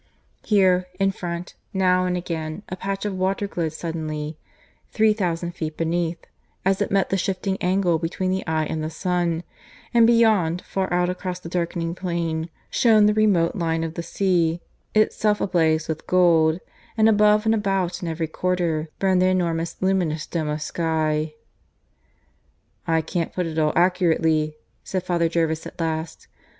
[0.43, 4.35] Here, in front, now and again a patch of water glowed suddenly,
[4.89, 6.17] three thousand feet beneath,
[6.65, 9.43] as it met the shifting angle between the eye and the sun;
[9.93, 14.59] and beyond, far out across the darkening plain, shone the remote line of the sea,
[14.95, 16.59] itself ablaze with gold,
[16.97, 21.35] and above and about in every quarter burned the enormous luminous dome of sky.
[22.87, 26.27] "I can't put it all accurately," said Father Jervis at last.